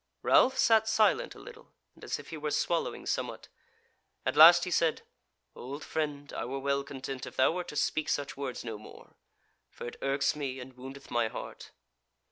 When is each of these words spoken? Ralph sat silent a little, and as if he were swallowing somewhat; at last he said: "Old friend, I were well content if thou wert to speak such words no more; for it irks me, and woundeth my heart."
Ralph 0.23 0.57
sat 0.57 0.87
silent 0.87 1.35
a 1.35 1.39
little, 1.39 1.73
and 1.93 2.03
as 2.03 2.17
if 2.17 2.29
he 2.31 2.37
were 2.37 2.49
swallowing 2.49 3.05
somewhat; 3.05 3.49
at 4.25 4.35
last 4.35 4.63
he 4.63 4.71
said: 4.71 5.03
"Old 5.55 5.83
friend, 5.83 6.33
I 6.33 6.43
were 6.43 6.57
well 6.57 6.83
content 6.83 7.27
if 7.27 7.35
thou 7.35 7.51
wert 7.51 7.67
to 7.67 7.75
speak 7.75 8.09
such 8.09 8.35
words 8.35 8.63
no 8.63 8.79
more; 8.79 9.13
for 9.69 9.85
it 9.85 9.97
irks 10.01 10.35
me, 10.35 10.59
and 10.59 10.75
woundeth 10.75 11.11
my 11.11 11.27
heart." 11.27 11.69